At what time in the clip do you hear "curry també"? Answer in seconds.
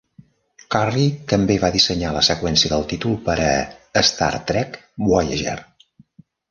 0.75-1.57